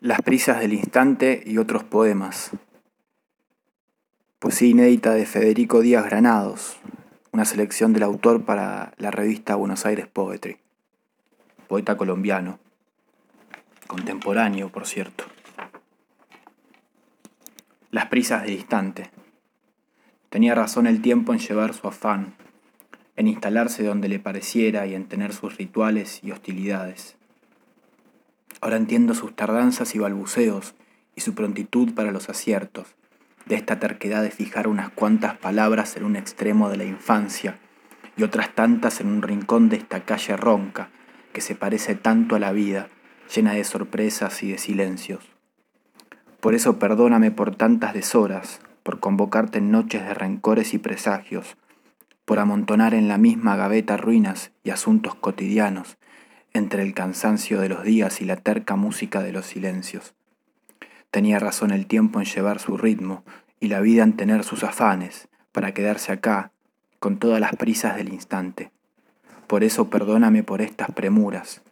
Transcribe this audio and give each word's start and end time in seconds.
Las 0.00 0.22
prisas 0.22 0.60
del 0.60 0.74
instante 0.74 1.42
y 1.44 1.58
otros 1.58 1.82
poemas. 1.82 2.52
Poesía 4.38 4.68
inédita 4.68 5.12
de 5.12 5.26
Federico 5.26 5.80
Díaz 5.80 6.04
Granados, 6.04 6.76
una 7.32 7.44
selección 7.44 7.92
del 7.92 8.04
autor 8.04 8.44
para 8.44 8.92
la 8.98 9.10
revista 9.10 9.56
Buenos 9.56 9.86
Aires 9.86 10.06
Poetry. 10.06 10.58
Poeta 11.66 11.96
colombiano, 11.96 12.60
contemporáneo, 13.88 14.70
por 14.70 14.86
cierto. 14.86 15.24
Las 17.90 18.06
prisas 18.06 18.42
del 18.44 18.52
instante. 18.52 19.10
Tenía 20.28 20.54
razón 20.54 20.86
el 20.86 21.02
tiempo 21.02 21.32
en 21.32 21.40
llevar 21.40 21.74
su 21.74 21.88
afán, 21.88 22.36
en 23.16 23.26
instalarse 23.26 23.82
donde 23.82 24.08
le 24.08 24.20
pareciera 24.20 24.86
y 24.86 24.94
en 24.94 25.08
tener 25.08 25.32
sus 25.32 25.56
rituales 25.56 26.20
y 26.22 26.30
hostilidades 26.30 27.17
Ahora 28.60 28.76
entiendo 28.76 29.14
sus 29.14 29.34
tardanzas 29.36 29.94
y 29.94 29.98
balbuceos 29.98 30.74
y 31.14 31.20
su 31.20 31.34
prontitud 31.34 31.94
para 31.94 32.10
los 32.10 32.28
aciertos, 32.28 32.94
de 33.46 33.54
esta 33.54 33.78
terquedad 33.78 34.22
de 34.22 34.30
fijar 34.30 34.68
unas 34.68 34.90
cuantas 34.90 35.36
palabras 35.38 35.96
en 35.96 36.04
un 36.04 36.16
extremo 36.16 36.68
de 36.68 36.76
la 36.76 36.84
infancia 36.84 37.58
y 38.16 38.22
otras 38.22 38.54
tantas 38.54 39.00
en 39.00 39.08
un 39.08 39.22
rincón 39.22 39.68
de 39.68 39.76
esta 39.76 40.04
calle 40.04 40.36
ronca 40.36 40.90
que 41.32 41.40
se 41.40 41.54
parece 41.54 41.94
tanto 41.94 42.36
a 42.36 42.38
la 42.38 42.52
vida, 42.52 42.88
llena 43.34 43.52
de 43.52 43.64
sorpresas 43.64 44.42
y 44.42 44.50
de 44.50 44.58
silencios. 44.58 45.24
Por 46.40 46.54
eso 46.54 46.78
perdóname 46.78 47.30
por 47.30 47.54
tantas 47.54 47.94
deshoras, 47.94 48.60
por 48.82 49.00
convocarte 49.00 49.58
en 49.58 49.70
noches 49.70 50.04
de 50.04 50.14
rencores 50.14 50.72
y 50.72 50.78
presagios, 50.78 51.56
por 52.24 52.38
amontonar 52.38 52.94
en 52.94 53.08
la 53.08 53.18
misma 53.18 53.56
gaveta 53.56 53.96
ruinas 53.96 54.52
y 54.64 54.70
asuntos 54.70 55.14
cotidianos, 55.14 55.97
entre 56.52 56.82
el 56.82 56.94
cansancio 56.94 57.60
de 57.60 57.68
los 57.68 57.84
días 57.84 58.20
y 58.20 58.24
la 58.24 58.36
terca 58.36 58.76
música 58.76 59.22
de 59.22 59.32
los 59.32 59.46
silencios. 59.46 60.14
Tenía 61.10 61.38
razón 61.38 61.70
el 61.70 61.86
tiempo 61.86 62.20
en 62.20 62.26
llevar 62.26 62.58
su 62.58 62.76
ritmo 62.76 63.24
y 63.60 63.68
la 63.68 63.80
vida 63.80 64.02
en 64.02 64.14
tener 64.14 64.44
sus 64.44 64.64
afanes 64.64 65.28
para 65.52 65.72
quedarse 65.72 66.12
acá 66.12 66.52
con 66.98 67.18
todas 67.18 67.40
las 67.40 67.56
prisas 67.56 67.96
del 67.96 68.12
instante. 68.12 68.70
Por 69.46 69.64
eso 69.64 69.88
perdóname 69.88 70.42
por 70.42 70.60
estas 70.60 70.90
premuras, 70.90 71.62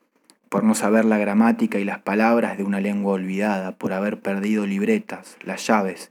por 0.49 0.65
no 0.65 0.75
saber 0.75 1.05
la 1.05 1.19
gramática 1.19 1.79
y 1.79 1.85
las 1.85 1.99
palabras 1.99 2.57
de 2.57 2.65
una 2.65 2.81
lengua 2.81 3.15
olvidada, 3.15 3.73
por 3.73 3.93
haber 3.93 4.21
perdido 4.21 4.67
libretas, 4.67 5.37
las 5.45 5.67
llaves 5.67 6.11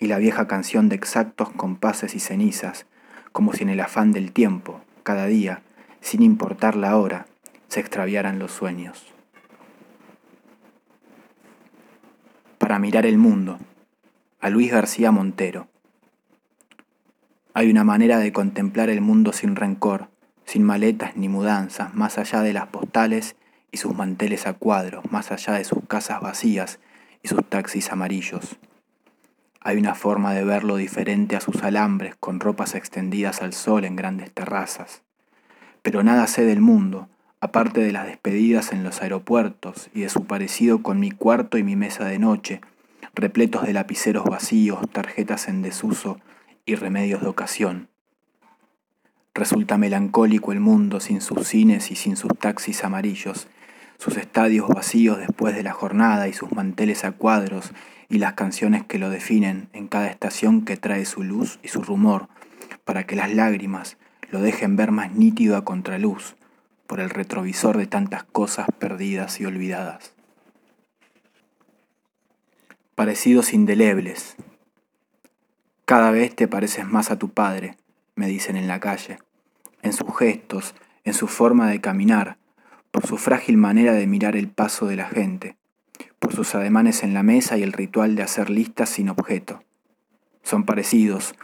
y 0.00 0.06
la 0.06 0.18
vieja 0.18 0.48
canción 0.48 0.88
de 0.88 0.96
exactos 0.96 1.50
compases 1.50 2.14
y 2.14 2.20
cenizas, 2.20 2.86
como 3.32 3.52
si 3.52 3.62
en 3.62 3.68
el 3.68 3.80
afán 3.80 4.12
del 4.12 4.32
tiempo, 4.32 4.80
cada 5.02 5.26
día, 5.26 5.62
sin 6.00 6.22
importar 6.22 6.74
la 6.74 6.96
hora, 6.96 7.26
se 7.68 7.80
extraviaran 7.80 8.38
los 8.38 8.52
sueños. 8.52 9.04
Para 12.58 12.78
mirar 12.78 13.06
el 13.06 13.18
mundo, 13.18 13.58
a 14.40 14.50
Luis 14.50 14.70
García 14.70 15.10
Montero. 15.10 15.68
Hay 17.54 17.70
una 17.70 17.84
manera 17.84 18.18
de 18.18 18.32
contemplar 18.32 18.90
el 18.90 19.00
mundo 19.00 19.32
sin 19.32 19.56
rencor, 19.56 20.08
sin 20.44 20.62
maletas 20.62 21.16
ni 21.16 21.28
mudanzas, 21.28 21.94
más 21.94 22.18
allá 22.18 22.42
de 22.42 22.52
las 22.52 22.66
postales 22.68 23.36
y 23.72 23.78
sus 23.78 23.94
manteles 23.94 24.46
a 24.46 24.52
cuadros, 24.52 25.10
más 25.10 25.32
allá 25.32 25.54
de 25.54 25.64
sus 25.64 25.84
casas 25.86 26.20
vacías 26.20 26.78
y 27.22 27.28
sus 27.28 27.44
taxis 27.48 27.90
amarillos. 27.92 28.56
Hay 29.60 29.78
una 29.78 29.96
forma 29.96 30.32
de 30.32 30.44
verlo 30.44 30.76
diferente 30.76 31.34
a 31.34 31.40
sus 31.40 31.62
alambres 31.64 32.14
con 32.14 32.38
ropas 32.38 32.76
extendidas 32.76 33.42
al 33.42 33.52
sol 33.52 33.84
en 33.84 33.96
grandes 33.96 34.32
terrazas. 34.32 35.02
Pero 35.82 36.04
nada 36.04 36.28
sé 36.28 36.44
del 36.44 36.60
mundo, 36.60 37.08
aparte 37.46 37.80
de 37.80 37.92
las 37.92 38.06
despedidas 38.06 38.72
en 38.72 38.82
los 38.82 39.02
aeropuertos 39.02 39.88
y 39.94 40.00
de 40.00 40.08
su 40.08 40.24
parecido 40.24 40.82
con 40.82 40.98
mi 40.98 41.12
cuarto 41.12 41.58
y 41.58 41.62
mi 41.62 41.76
mesa 41.76 42.04
de 42.04 42.18
noche, 42.18 42.60
repletos 43.14 43.64
de 43.64 43.72
lapiceros 43.72 44.24
vacíos, 44.24 44.80
tarjetas 44.90 45.46
en 45.46 45.62
desuso 45.62 46.18
y 46.64 46.74
remedios 46.74 47.20
de 47.20 47.28
ocasión. 47.28 47.88
Resulta 49.32 49.78
melancólico 49.78 50.50
el 50.50 50.58
mundo 50.58 50.98
sin 50.98 51.20
sus 51.20 51.46
cines 51.46 51.92
y 51.92 51.94
sin 51.94 52.16
sus 52.16 52.36
taxis 52.36 52.82
amarillos, 52.82 53.46
sus 53.96 54.16
estadios 54.16 54.66
vacíos 54.66 55.16
después 55.18 55.54
de 55.54 55.62
la 55.62 55.72
jornada 55.72 56.26
y 56.26 56.32
sus 56.32 56.50
manteles 56.50 57.04
a 57.04 57.12
cuadros 57.12 57.70
y 58.08 58.18
las 58.18 58.32
canciones 58.32 58.84
que 58.84 58.98
lo 58.98 59.08
definen 59.08 59.68
en 59.72 59.86
cada 59.86 60.08
estación 60.08 60.64
que 60.64 60.76
trae 60.76 61.04
su 61.04 61.22
luz 61.22 61.60
y 61.62 61.68
su 61.68 61.80
rumor, 61.80 62.28
para 62.84 63.06
que 63.06 63.14
las 63.14 63.32
lágrimas 63.32 63.98
lo 64.32 64.40
dejen 64.40 64.74
ver 64.74 64.90
más 64.90 65.12
nítido 65.12 65.56
a 65.56 65.64
contraluz, 65.64 66.34
por 66.86 67.00
el 67.00 67.10
retrovisor 67.10 67.76
de 67.76 67.86
tantas 67.86 68.24
cosas 68.24 68.66
perdidas 68.78 69.40
y 69.40 69.46
olvidadas. 69.46 70.14
Parecidos 72.94 73.52
indelebles. 73.52 74.36
Cada 75.84 76.10
vez 76.10 76.34
te 76.34 76.48
pareces 76.48 76.86
más 76.86 77.10
a 77.10 77.18
tu 77.18 77.30
padre, 77.30 77.76
me 78.14 78.26
dicen 78.26 78.56
en 78.56 78.68
la 78.68 78.80
calle, 78.80 79.18
en 79.82 79.92
sus 79.92 80.16
gestos, 80.16 80.74
en 81.04 81.14
su 81.14 81.28
forma 81.28 81.70
de 81.70 81.80
caminar, 81.80 82.38
por 82.90 83.06
su 83.06 83.18
frágil 83.18 83.56
manera 83.56 83.92
de 83.92 84.06
mirar 84.06 84.36
el 84.36 84.48
paso 84.48 84.86
de 84.86 84.96
la 84.96 85.06
gente, 85.06 85.56
por 86.18 86.34
sus 86.34 86.54
ademanes 86.54 87.02
en 87.02 87.14
la 87.14 87.22
mesa 87.22 87.58
y 87.58 87.62
el 87.62 87.72
ritual 87.72 88.16
de 88.16 88.22
hacer 88.22 88.50
listas 88.50 88.88
sin 88.88 89.10
objeto. 89.10 89.62
Son 90.42 90.64
parecidos, 90.64 91.34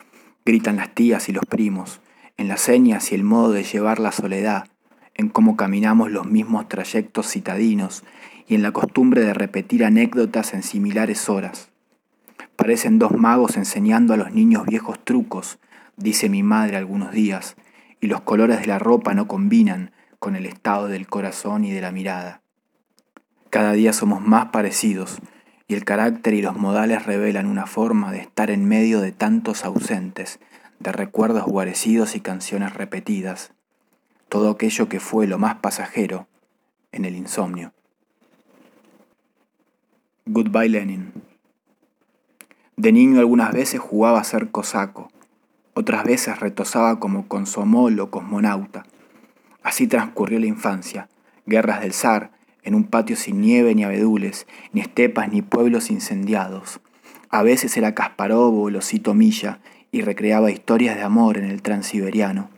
gritan 0.44 0.76
las 0.76 0.94
tías 0.94 1.28
y 1.28 1.32
los 1.32 1.44
primos, 1.44 2.00
en 2.36 2.48
las 2.48 2.62
señas 2.62 3.12
y 3.12 3.14
el 3.14 3.24
modo 3.24 3.52
de 3.52 3.64
llevar 3.64 4.00
la 4.00 4.12
soledad, 4.12 4.71
en 5.14 5.28
cómo 5.28 5.56
caminamos 5.56 6.10
los 6.10 6.26
mismos 6.26 6.68
trayectos 6.68 7.28
citadinos 7.28 8.04
y 8.46 8.54
en 8.54 8.62
la 8.62 8.72
costumbre 8.72 9.22
de 9.22 9.34
repetir 9.34 9.84
anécdotas 9.84 10.54
en 10.54 10.62
similares 10.62 11.28
horas. 11.28 11.70
Parecen 12.56 12.98
dos 12.98 13.12
magos 13.12 13.56
enseñando 13.56 14.14
a 14.14 14.16
los 14.16 14.32
niños 14.32 14.66
viejos 14.66 15.02
trucos, 15.04 15.58
dice 15.96 16.28
mi 16.28 16.42
madre 16.42 16.76
algunos 16.76 17.12
días, 17.12 17.56
y 18.00 18.06
los 18.06 18.20
colores 18.22 18.60
de 18.60 18.66
la 18.66 18.78
ropa 18.78 19.14
no 19.14 19.28
combinan 19.28 19.92
con 20.18 20.36
el 20.36 20.46
estado 20.46 20.88
del 20.88 21.06
corazón 21.06 21.64
y 21.64 21.72
de 21.72 21.80
la 21.80 21.92
mirada. 21.92 22.42
Cada 23.50 23.72
día 23.72 23.92
somos 23.92 24.20
más 24.20 24.46
parecidos, 24.46 25.18
y 25.68 25.74
el 25.74 25.84
carácter 25.84 26.34
y 26.34 26.42
los 26.42 26.56
modales 26.56 27.06
revelan 27.06 27.46
una 27.46 27.66
forma 27.66 28.12
de 28.12 28.20
estar 28.20 28.50
en 28.50 28.64
medio 28.64 29.00
de 29.00 29.12
tantos 29.12 29.64
ausentes, 29.64 30.38
de 30.78 30.92
recuerdos 30.92 31.44
guarecidos 31.44 32.16
y 32.16 32.20
canciones 32.20 32.74
repetidas, 32.74 33.52
todo 34.32 34.48
aquello 34.48 34.88
que 34.88 34.98
fue 34.98 35.26
lo 35.26 35.36
más 35.36 35.56
pasajero 35.56 36.26
en 36.90 37.04
el 37.04 37.16
insomnio. 37.16 37.74
Goodbye 40.24 40.70
Lenin. 40.70 41.12
De 42.78 42.92
niño 42.92 43.20
algunas 43.20 43.52
veces 43.52 43.78
jugaba 43.78 44.18
a 44.18 44.24
ser 44.24 44.50
cosaco, 44.50 45.10
otras 45.74 46.04
veces 46.04 46.40
retosaba 46.40 46.98
como 46.98 47.28
consomol 47.28 48.00
o 48.00 48.10
cosmonauta. 48.10 48.86
Así 49.62 49.86
transcurrió 49.86 50.40
la 50.40 50.46
infancia, 50.46 51.10
guerras 51.44 51.82
del 51.82 51.92
zar, 51.92 52.30
en 52.62 52.74
un 52.74 52.84
patio 52.84 53.16
sin 53.16 53.38
nieve 53.38 53.74
ni 53.74 53.84
abedules, 53.84 54.46
ni 54.72 54.80
estepas 54.80 55.30
ni 55.30 55.42
pueblos 55.42 55.90
incendiados. 55.90 56.80
A 57.28 57.42
veces 57.42 57.76
era 57.76 57.94
Kasparov 57.94 58.58
o 58.58 58.70
Losito 58.70 59.12
Milla 59.12 59.60
y 59.90 60.00
recreaba 60.00 60.50
historias 60.50 60.96
de 60.96 61.02
amor 61.02 61.36
en 61.36 61.44
el 61.44 61.60
transiberiano. 61.60 62.48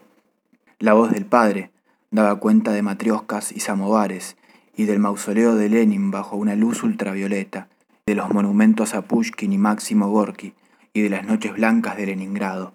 La 0.80 0.92
voz 0.94 1.12
del 1.12 1.24
padre 1.24 1.70
daba 2.10 2.36
cuenta 2.36 2.72
de 2.72 2.82
matrioscas 2.82 3.52
y 3.52 3.60
samovares 3.60 4.36
y 4.76 4.84
del 4.84 4.98
mausoleo 4.98 5.54
de 5.54 5.68
Lenin 5.68 6.10
bajo 6.10 6.36
una 6.36 6.56
luz 6.56 6.82
ultravioleta, 6.82 7.68
de 8.06 8.14
los 8.14 8.30
monumentos 8.32 8.94
a 8.94 9.02
Pushkin 9.02 9.52
y 9.52 9.58
Máximo 9.58 10.08
Gorky 10.08 10.52
y 10.92 11.02
de 11.02 11.10
las 11.10 11.24
noches 11.26 11.54
blancas 11.54 11.96
de 11.96 12.06
Leningrado. 12.06 12.74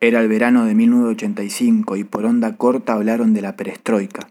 Era 0.00 0.20
el 0.20 0.28
verano 0.28 0.64
de 0.64 0.74
1985 0.74 1.96
y 1.96 2.04
por 2.04 2.24
onda 2.24 2.56
corta 2.56 2.94
hablaron 2.94 3.32
de 3.32 3.42
la 3.42 3.56
perestroika. 3.56 4.28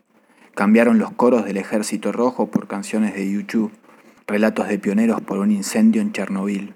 Cambiaron 0.54 1.00
los 1.00 1.12
coros 1.12 1.46
del 1.46 1.58
Ejército 1.58 2.12
Rojo 2.12 2.48
por 2.48 2.68
canciones 2.68 3.14
de 3.14 3.32
YouTube, 3.32 3.72
relatos 4.28 4.68
de 4.68 4.80
pioneros 4.80 5.22
por 5.22 5.40
un 5.40 5.52
incendio 5.52 6.02
en 6.02 6.12
Chernobyl. 6.12 6.74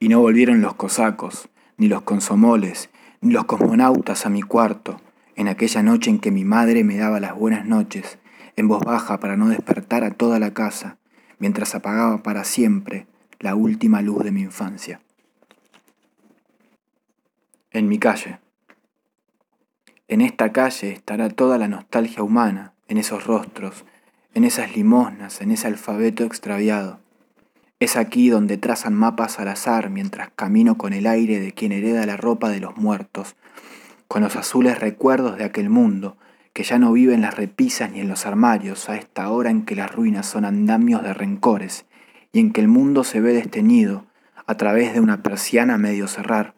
Y 0.00 0.08
no 0.08 0.20
volvieron 0.20 0.60
los 0.60 0.74
cosacos, 0.74 1.48
ni 1.78 1.88
los 1.88 2.02
consomoles, 2.02 2.90
ni 3.20 3.32
los 3.32 3.44
cosmonautas 3.44 4.26
a 4.26 4.30
mi 4.30 4.42
cuarto, 4.42 5.00
en 5.36 5.48
aquella 5.48 5.82
noche 5.82 6.10
en 6.10 6.18
que 6.18 6.30
mi 6.30 6.44
madre 6.44 6.82
me 6.82 6.96
daba 6.96 7.20
las 7.20 7.34
buenas 7.34 7.66
noches, 7.66 8.18
en 8.56 8.68
voz 8.68 8.82
baja 8.82 9.20
para 9.20 9.36
no 9.36 9.50
despertar 9.50 10.02
a 10.02 10.10
toda 10.10 10.38
la 10.38 10.54
casa, 10.54 10.96
mientras 11.38 11.74
apagaba 11.74 12.22
para 12.22 12.42
siempre 12.44 13.06
la 13.38 13.54
última 13.54 14.00
luz 14.00 14.24
de 14.24 14.32
mi 14.32 14.40
infancia. 14.40 15.00
En 17.70 17.88
mi 17.88 17.98
calle. 17.98 18.40
En 20.08 20.22
esta 20.22 20.52
calle 20.52 20.92
estará 20.92 21.28
toda 21.28 21.58
la 21.58 21.68
nostalgia 21.68 22.22
humana, 22.22 22.72
en 22.88 22.96
esos 22.96 23.26
rostros, 23.26 23.84
en 24.32 24.44
esas 24.44 24.74
limosnas, 24.74 25.42
en 25.42 25.50
ese 25.50 25.66
alfabeto 25.66 26.24
extraviado. 26.24 27.00
Es 27.78 27.96
aquí 27.96 28.30
donde 28.30 28.56
trazan 28.56 28.94
mapas 28.94 29.38
al 29.38 29.48
azar 29.48 29.90
mientras 29.90 30.30
camino 30.34 30.78
con 30.78 30.94
el 30.94 31.06
aire 31.06 31.40
de 31.40 31.52
quien 31.52 31.72
hereda 31.72 32.06
la 32.06 32.16
ropa 32.16 32.48
de 32.48 32.60
los 32.60 32.76
muertos, 32.78 33.36
con 34.08 34.22
los 34.22 34.36
azules 34.36 34.78
recuerdos 34.78 35.36
de 35.36 35.44
aquel 35.44 35.70
mundo, 35.70 36.16
que 36.52 36.62
ya 36.62 36.78
no 36.78 36.92
vive 36.92 37.14
en 37.14 37.20
las 37.20 37.34
repisas 37.34 37.90
ni 37.90 38.00
en 38.00 38.08
los 38.08 38.24
armarios 38.24 38.88
a 38.88 38.96
esta 38.96 39.28
hora 39.30 39.50
en 39.50 39.64
que 39.64 39.76
las 39.76 39.94
ruinas 39.94 40.26
son 40.26 40.44
andamios 40.44 41.02
de 41.02 41.12
rencores 41.12 41.84
y 42.32 42.40
en 42.40 42.52
que 42.52 42.60
el 42.60 42.68
mundo 42.68 43.04
se 43.04 43.20
ve 43.20 43.32
desteñido 43.34 44.06
a 44.46 44.56
través 44.56 44.94
de 44.94 45.00
una 45.00 45.22
persiana 45.22 45.76
medio 45.76 46.08
cerrar. 46.08 46.54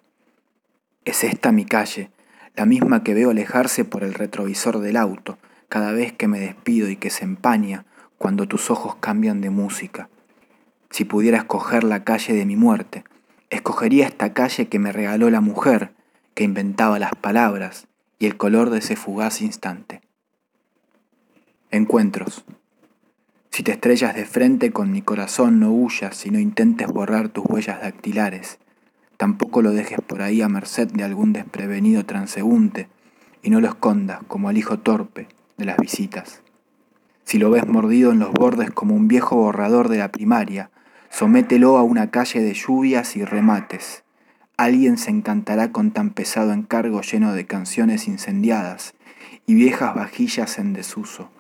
Es 1.05 1.25
esta 1.25 1.53
mi 1.53 1.65
calle, 1.65 2.11
la 2.55 2.67
misma 2.67 3.03
que 3.03 3.15
veo 3.15 3.31
alejarse 3.31 3.85
por 3.85 4.05
el 4.05 4.15
retrovisor 4.15 4.79
del 4.79 4.97
auto 4.97 5.39
cada 5.69 5.93
vez 5.93 6.13
que 6.13 6.29
me 6.29 6.39
despido 6.39 6.89
y 6.89 6.97
que 6.97 7.11
se 7.11 7.25
empaña 7.25 7.85
cuando 8.19 8.47
tus 8.47 8.71
ojos 8.71 8.97
cambian 9.01 9.41
de 9.41 9.51
música. 9.51 10.09
Si 10.91 11.05
pudiera 11.05 11.39
escoger 11.39 11.85
la 11.85 12.05
calle 12.05 12.35
de 12.35 12.47
mi 12.47 12.57
muerte, 12.57 13.05
escogería 13.51 14.07
esta 14.07 14.33
calle 14.33 14.69
que 14.69 14.79
me 14.79 14.93
regaló 14.93 15.31
la 15.31 15.41
mujer 15.41 15.93
que 16.39 16.45
inventaba 16.45 17.01
las 17.01 17.17
palabras 17.17 17.89
y 18.21 18.27
el 18.27 18.37
color 18.37 18.71
de 18.71 18.79
ese 18.79 18.95
fugaz 18.95 19.43
instante. 19.43 20.03
Encuentros. 21.73 22.45
Si 23.51 23.65
te 23.65 23.73
estrellas 23.73 24.15
de 24.15 24.25
frente 24.25 24.71
con 24.71 24.93
mi 24.93 25.03
corazón, 25.03 25.59
no 25.59 25.73
huyas 25.73 26.25
y 26.27 26.31
no 26.31 26.39
intentes 26.39 26.87
borrar 26.87 27.29
tus 27.29 27.45
huellas 27.45 27.81
dactilares. 27.83 28.61
Tampoco 29.17 29.63
lo 29.63 29.73
dejes 29.73 29.99
por 30.01 30.23
ahí 30.23 30.41
a 30.41 30.49
merced 30.49 30.87
de 30.87 31.03
algún 31.03 31.33
desprevenido 31.33 32.07
transeúnte 32.07 32.89
y 33.43 33.51
no 33.51 33.61
lo 33.61 33.67
escondas 33.67 34.21
como 34.29 34.49
al 34.49 34.59
hijo 34.59 34.79
torpe 34.79 35.27
de 35.57 35.65
las 35.65 35.77
visitas. 35.79 36.43
Si 37.25 37.39
lo 37.39 37.51
ves 37.51 37.67
mordido 37.67 38.13
en 38.13 38.21
los 38.21 38.31
bordes 38.31 38.71
como 38.71 38.95
un 38.95 39.09
viejo 39.09 39.35
borrador 39.35 39.89
de 39.89 39.99
la 39.99 40.13
primaria, 40.13 40.71
somételo 41.11 41.79
a 41.79 41.83
una 41.83 42.13
calle 42.13 42.41
de 42.43 42.55
lluvias 42.55 43.17
y 43.17 43.25
remates. 43.25 44.05
Alguien 44.59 44.99
se 44.99 45.11
encantará 45.11 45.71
con 45.71 45.93
tan 45.93 46.11
pesado 46.11 46.53
encargo 46.53 47.01
lleno 47.03 47.33
de 47.33 47.47
canciones 47.47 48.09
incendiadas 48.09 48.93
y 49.47 49.55
viejas 49.55 49.95
vajillas 49.95 50.59
en 50.59 50.73
desuso. 50.73 51.31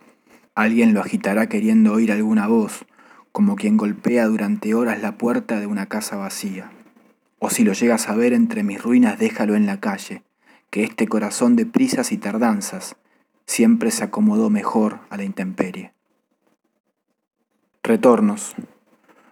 Alguien 0.55 0.95
lo 0.95 1.01
agitará 1.01 1.49
queriendo 1.49 1.95
oír 1.95 2.13
alguna 2.13 2.47
voz, 2.47 2.87
como 3.33 3.57
quien 3.57 3.77
golpea 3.77 4.27
durante 4.27 4.73
horas 4.73 5.03
la 5.03 5.19
puerta 5.19 5.59
de 5.59 5.67
una 5.67 5.87
casa 5.87 6.15
vacía. 6.15 6.71
O 7.41 7.51
si 7.51 7.65
lo 7.65 7.73
llegas 7.73 8.09
a 8.09 8.15
ver 8.15 8.33
entre 8.33 8.63
mis 8.63 8.81
ruinas, 8.81 9.19
déjalo 9.19 9.57
en 9.57 9.67
la 9.67 9.81
calle, 9.81 10.23
que 10.71 10.85
este 10.85 11.09
corazón 11.09 11.57
de 11.57 11.67
prisas 11.67 12.13
y 12.13 12.19
tardanzas 12.19 12.95
siempre 13.47 13.91
se 13.91 14.05
acomodó 14.05 14.49
mejor 14.49 15.01
a 15.11 15.17
la 15.17 15.25
intemperie. 15.25 15.93
Retornos. 17.83 18.55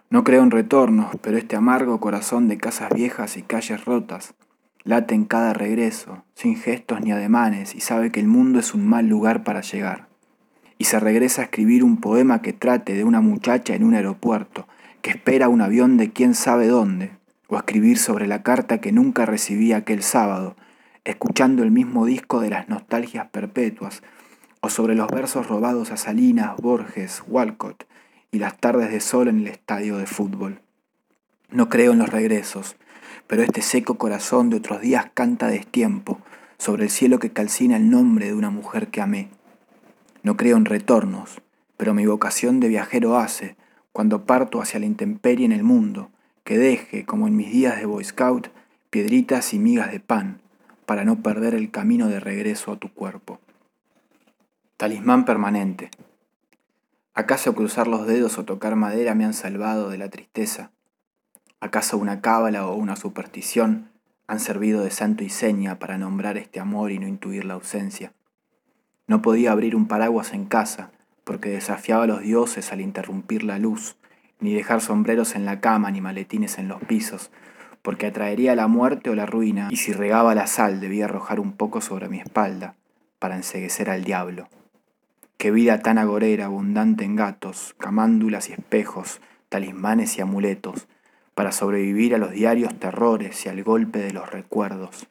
No 0.09 0.23
creo 0.23 0.43
en 0.43 0.51
retornos, 0.51 1.15
pero 1.21 1.37
este 1.37 1.55
amargo 1.55 1.99
corazón 1.99 2.47
de 2.47 2.57
casas 2.57 2.89
viejas 2.93 3.37
y 3.37 3.41
calles 3.41 3.85
rotas 3.85 4.33
late 4.87 5.13
en 5.13 5.25
cada 5.25 5.53
regreso, 5.53 6.23
sin 6.33 6.55
gestos 6.55 7.01
ni 7.01 7.11
ademanes, 7.11 7.75
y 7.75 7.81
sabe 7.81 8.09
que 8.09 8.21
el 8.21 8.27
mundo 8.27 8.57
es 8.59 8.73
un 8.73 8.87
mal 8.87 9.07
lugar 9.07 9.43
para 9.43 9.59
llegar. 9.59 10.07
Y 10.77 10.85
se 10.85 10.97
regresa 10.99 11.41
a 11.41 11.45
escribir 11.45 11.83
un 11.83 11.97
poema 11.97 12.41
que 12.41 12.53
trate 12.53 12.93
de 12.93 13.03
una 13.03 13.19
muchacha 13.19 13.75
en 13.75 13.83
un 13.83 13.95
aeropuerto, 13.95 14.65
que 15.01 15.09
espera 15.09 15.49
un 15.49 15.59
avión 15.59 15.97
de 15.97 16.11
quién 16.11 16.33
sabe 16.33 16.67
dónde, 16.67 17.11
o 17.49 17.57
a 17.57 17.59
escribir 17.59 17.97
sobre 17.97 18.27
la 18.27 18.43
carta 18.43 18.79
que 18.79 18.93
nunca 18.93 19.25
recibí 19.25 19.73
aquel 19.73 20.03
sábado, 20.03 20.55
escuchando 21.03 21.63
el 21.63 21.71
mismo 21.71 22.05
disco 22.05 22.39
de 22.39 22.49
las 22.49 22.69
nostalgias 22.69 23.27
perpetuas, 23.27 24.03
o 24.61 24.69
sobre 24.69 24.95
los 24.95 25.09
versos 25.09 25.47
robados 25.47 25.91
a 25.91 25.97
Salinas, 25.97 26.55
Borges, 26.61 27.23
Walcott, 27.27 27.85
y 28.31 28.39
las 28.39 28.57
tardes 28.57 28.91
de 28.91 28.99
sol 28.99 29.27
en 29.27 29.39
el 29.39 29.47
estadio 29.47 29.97
de 29.97 30.05
fútbol. 30.05 30.61
No 31.49 31.69
creo 31.69 31.93
en 31.93 31.99
los 31.99 32.09
regresos, 32.09 32.75
pero 33.27 33.43
este 33.43 33.61
seco 33.61 33.97
corazón 33.97 34.49
de 34.49 34.57
otros 34.57 34.81
días 34.81 35.07
canta 35.13 35.47
destiempo 35.47 36.19
sobre 36.57 36.85
el 36.85 36.89
cielo 36.89 37.19
que 37.19 37.31
calcina 37.31 37.77
el 37.77 37.89
nombre 37.89 38.27
de 38.27 38.33
una 38.33 38.49
mujer 38.49 38.87
que 38.87 39.01
amé. 39.01 39.29
No 40.23 40.35
creo 40.35 40.57
en 40.57 40.65
retornos, 40.65 41.41
pero 41.77 41.93
mi 41.93 42.05
vocación 42.05 42.59
de 42.59 42.67
viajero 42.67 43.17
hace, 43.17 43.55
cuando 43.93 44.25
parto 44.25 44.61
hacia 44.61 44.79
la 44.79 44.85
intemperie 44.85 45.45
en 45.45 45.51
el 45.51 45.63
mundo, 45.63 46.09
que 46.43 46.57
deje, 46.57 47.05
como 47.05 47.27
en 47.27 47.35
mis 47.35 47.51
días 47.51 47.77
de 47.77 47.85
Boy 47.85 48.03
Scout, 48.03 48.47
piedritas 48.89 49.53
y 49.53 49.59
migas 49.59 49.91
de 49.91 49.99
pan, 49.99 50.39
para 50.85 51.03
no 51.03 51.21
perder 51.21 51.53
el 51.53 51.71
camino 51.71 52.07
de 52.07 52.19
regreso 52.19 52.71
a 52.71 52.77
tu 52.77 52.91
cuerpo. 52.93 53.39
Talismán 54.77 55.25
permanente. 55.25 55.89
¿Acaso 57.17 57.55
cruzar 57.55 57.87
los 57.87 58.05
dedos 58.05 58.37
o 58.37 58.45
tocar 58.45 58.75
madera 58.75 59.15
me 59.15 59.25
han 59.25 59.33
salvado 59.33 59.89
de 59.89 59.97
la 59.97 60.07
tristeza? 60.07 60.69
¿Acaso 61.59 61.97
una 61.97 62.21
cábala 62.21 62.67
o 62.67 62.75
una 62.75 62.95
superstición 62.95 63.89
han 64.27 64.39
servido 64.39 64.83
de 64.83 64.91
santo 64.91 65.23
y 65.23 65.29
seña 65.29 65.79
para 65.79 65.97
nombrar 65.97 66.37
este 66.37 66.59
amor 66.59 66.91
y 66.91 66.99
no 66.99 67.07
intuir 67.07 67.43
la 67.43 67.55
ausencia? 67.55 68.13
No 69.07 69.23
podía 69.23 69.51
abrir 69.51 69.75
un 69.75 69.87
paraguas 69.87 70.31
en 70.31 70.45
casa 70.45 70.91
porque 71.23 71.49
desafiaba 71.49 72.03
a 72.03 72.07
los 72.07 72.21
dioses 72.21 72.71
al 72.71 72.81
interrumpir 72.81 73.43
la 73.43 73.57
luz, 73.57 73.97
ni 74.39 74.53
dejar 74.53 74.79
sombreros 74.79 75.33
en 75.33 75.45
la 75.45 75.59
cama 75.59 75.89
ni 75.89 76.01
maletines 76.01 76.59
en 76.59 76.67
los 76.67 76.83
pisos, 76.83 77.31
porque 77.81 78.05
atraería 78.05 78.55
la 78.55 78.67
muerte 78.67 79.09
o 79.09 79.15
la 79.15 79.25
ruina, 79.25 79.69
y 79.71 79.77
si 79.77 79.91
regaba 79.91 80.35
la 80.35 80.45
sal 80.45 80.79
debía 80.79 81.05
arrojar 81.05 81.39
un 81.39 81.53
poco 81.53 81.81
sobre 81.81 82.09
mi 82.09 82.19
espalda 82.19 82.75
para 83.17 83.37
enseguecer 83.37 83.89
al 83.89 84.03
diablo. 84.03 84.49
Qué 85.37 85.51
vida 85.51 85.79
tan 85.79 85.99
agorera, 85.99 86.45
abundante 86.45 87.05
en 87.05 87.15
gatos, 87.15 87.75
camándulas 87.77 88.49
y 88.49 88.53
espejos, 88.53 89.21
talismanes 89.49 90.17
y 90.17 90.21
amuletos, 90.21 90.87
para 91.35 91.51
sobrevivir 91.51 92.15
a 92.15 92.17
los 92.17 92.31
diarios 92.31 92.73
terrores 92.79 93.45
y 93.45 93.49
al 93.49 93.63
golpe 93.63 93.99
de 93.99 94.11
los 94.11 94.31
recuerdos. 94.31 95.05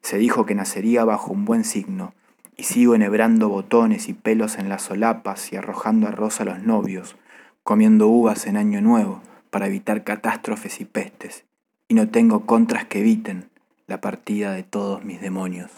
Se 0.00 0.16
dijo 0.16 0.46
que 0.46 0.54
nacería 0.54 1.04
bajo 1.04 1.32
un 1.32 1.44
buen 1.44 1.64
signo, 1.64 2.14
y 2.56 2.62
sigo 2.62 2.94
enhebrando 2.94 3.48
botones 3.48 4.08
y 4.08 4.12
pelos 4.12 4.58
en 4.58 4.68
las 4.68 4.82
solapas 4.82 5.52
y 5.52 5.56
arrojando 5.56 6.06
arroz 6.06 6.40
a 6.40 6.44
los 6.44 6.62
novios, 6.62 7.16
comiendo 7.64 8.06
uvas 8.06 8.46
en 8.46 8.56
año 8.56 8.80
nuevo 8.80 9.22
para 9.50 9.66
evitar 9.66 10.04
catástrofes 10.04 10.80
y 10.80 10.84
pestes, 10.84 11.46
y 11.88 11.94
no 11.94 12.08
tengo 12.08 12.46
contras 12.46 12.84
que 12.84 13.00
eviten 13.00 13.50
la 13.88 14.00
partida 14.00 14.52
de 14.52 14.62
todos 14.62 15.04
mis 15.04 15.20
demonios. 15.20 15.72